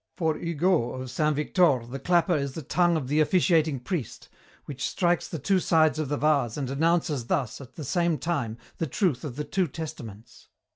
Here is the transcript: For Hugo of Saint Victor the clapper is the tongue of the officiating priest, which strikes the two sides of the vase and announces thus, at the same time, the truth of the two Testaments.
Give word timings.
For 0.17 0.35
Hugo 0.35 0.93
of 0.93 1.11
Saint 1.11 1.35
Victor 1.35 1.85
the 1.85 1.99
clapper 1.99 2.35
is 2.35 2.53
the 2.53 2.63
tongue 2.63 2.97
of 2.97 3.07
the 3.07 3.19
officiating 3.19 3.79
priest, 3.81 4.29
which 4.65 4.89
strikes 4.89 5.27
the 5.27 5.37
two 5.37 5.59
sides 5.59 5.99
of 5.99 6.09
the 6.09 6.17
vase 6.17 6.57
and 6.57 6.71
announces 6.71 7.25
thus, 7.27 7.61
at 7.61 7.75
the 7.75 7.83
same 7.85 8.17
time, 8.17 8.57
the 8.79 8.87
truth 8.87 9.23
of 9.23 9.35
the 9.35 9.43
two 9.45 9.67
Testaments. 9.67 10.47